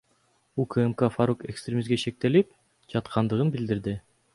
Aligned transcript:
УКМК 0.63 1.03
Фарук 1.17 1.45
экстремизмге 1.53 2.01
шектелип 2.07 2.53
жаткандыгын 2.97 3.59
билдирди. 3.59 4.01